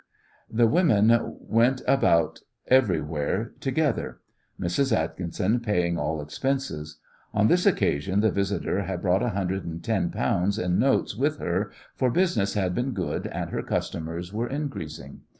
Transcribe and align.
The 0.49 0.65
women 0.65 1.15
went 1.41 1.83
about 1.87 2.39
everywhere 2.65 3.51
together, 3.59 4.19
Mrs. 4.59 4.91
Atkinson 4.91 5.59
paying 5.59 5.95
all 5.99 6.23
expenses. 6.23 6.97
On 7.35 7.47
this 7.49 7.67
occasion 7.67 8.21
the 8.21 8.31
visitor 8.31 8.81
had 8.81 9.03
brought 9.03 9.21
a 9.21 9.29
hundred 9.29 9.63
and 9.63 9.83
ten 9.83 10.09
pounds 10.09 10.57
in 10.57 10.79
notes 10.79 11.15
with 11.15 11.37
her, 11.37 11.71
for 11.95 12.09
business 12.09 12.55
had 12.55 12.73
been 12.73 12.93
good 12.93 13.27
and 13.27 13.51
her 13.51 13.61
customers 13.61 14.33
were 14.33 14.47
increasing. 14.47 15.21